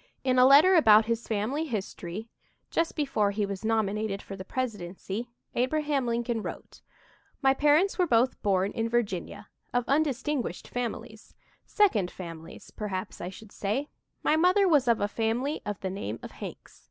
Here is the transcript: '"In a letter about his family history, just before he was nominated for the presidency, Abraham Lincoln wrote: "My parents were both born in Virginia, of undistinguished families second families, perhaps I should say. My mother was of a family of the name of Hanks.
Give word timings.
'"In 0.24 0.36
a 0.36 0.46
letter 0.46 0.74
about 0.74 1.04
his 1.04 1.28
family 1.28 1.64
history, 1.66 2.28
just 2.72 2.96
before 2.96 3.30
he 3.30 3.46
was 3.46 3.64
nominated 3.64 4.20
for 4.20 4.34
the 4.34 4.44
presidency, 4.44 5.30
Abraham 5.54 6.08
Lincoln 6.08 6.42
wrote: 6.42 6.80
"My 7.40 7.54
parents 7.54 7.96
were 7.96 8.08
both 8.08 8.42
born 8.42 8.72
in 8.72 8.88
Virginia, 8.88 9.46
of 9.72 9.84
undistinguished 9.88 10.66
families 10.66 11.36
second 11.66 12.10
families, 12.10 12.72
perhaps 12.72 13.20
I 13.20 13.28
should 13.28 13.52
say. 13.52 13.88
My 14.24 14.34
mother 14.34 14.66
was 14.66 14.88
of 14.88 15.00
a 15.00 15.06
family 15.06 15.60
of 15.64 15.78
the 15.78 15.90
name 15.90 16.18
of 16.20 16.32
Hanks. 16.32 16.90